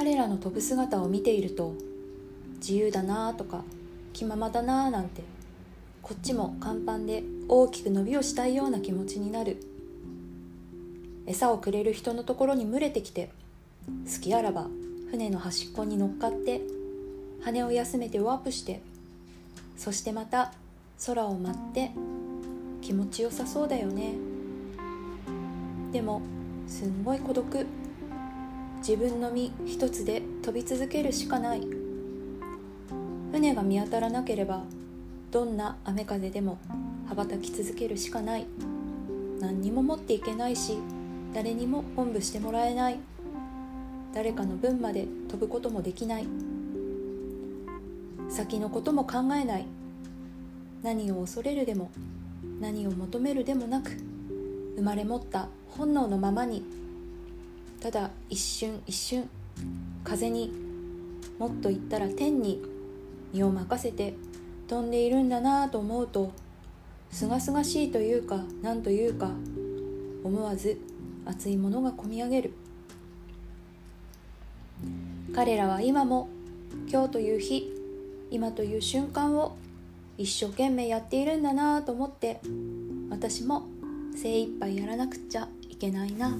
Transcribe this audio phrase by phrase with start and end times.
[0.00, 1.74] 彼らの飛ぶ姿を見ていると
[2.56, 3.64] 自由だなとか
[4.14, 5.22] 気ままだななんて
[6.00, 9.58] こっちも甲板で大きく伸びをしたいような気持ちになる。
[11.26, 13.30] 餌をくれる人のところに群れてきて
[13.86, 14.68] 好きあらば
[15.10, 16.62] 船の端っこに乗っかって
[17.42, 18.80] 羽を休めてワープして
[19.76, 20.54] そしてまた
[21.04, 21.90] 空を舞って
[22.80, 24.14] 気持ちよさそうだよね。
[25.92, 26.22] でも
[26.66, 27.66] すんごい孤独。
[28.90, 31.62] 自分の身一つで飛び続けるしかない。
[33.30, 34.64] 船が見当たらなければ
[35.30, 36.58] どんな雨風でも
[37.08, 38.48] 羽ばたき続けるしかない。
[39.38, 40.76] 何にも持っていけないし
[41.32, 42.98] 誰にもおんぶしてもらえない。
[44.12, 46.26] 誰かの分まで飛ぶこともできない。
[48.28, 49.66] 先のことも考えない。
[50.82, 51.92] 何を恐れるでも
[52.58, 53.92] 何を求めるでもなく
[54.74, 56.64] 生まれ持った本能のままに
[57.80, 59.28] ただ一瞬一瞬
[60.04, 60.52] 風に
[61.38, 62.62] もっと言ったら天に
[63.32, 64.14] 身を任せて
[64.68, 66.32] 飛んでいるんだなぁと思うと
[67.10, 69.30] すがすがしいというか何というか
[70.22, 70.78] 思わず
[71.24, 72.52] 熱いものがこみ上げる
[75.34, 76.28] 彼らは今も
[76.90, 77.72] 今日という日
[78.30, 79.56] 今という瞬間を
[80.18, 82.40] 一生懸命やっているんだなぁと思って
[83.08, 83.66] 私も
[84.14, 86.36] 精一杯やらなくちゃいけないな。